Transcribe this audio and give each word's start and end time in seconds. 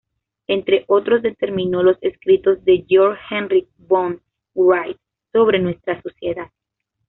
Entre 0.47 0.83
otros, 0.87 1.21
determinó 1.21 1.83
los 1.83 1.95
escritos 2.01 2.65
de 2.65 2.83
Georg 2.89 3.19
Henrik 3.29 3.67
von 3.77 4.19
Wright 4.55 4.97
sobre 5.31 5.59
nuestra 5.59 6.01
sociedad. 6.01 6.49